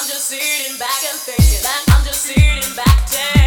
[0.00, 1.60] I'm just sitting back and thinking.
[1.64, 3.10] that I'm just sitting back.
[3.10, 3.37] Dead.